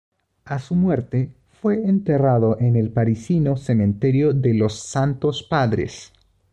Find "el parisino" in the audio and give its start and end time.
2.75-3.55